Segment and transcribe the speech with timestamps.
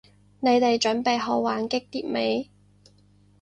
[0.39, 2.49] 你哋準備好玩激啲未？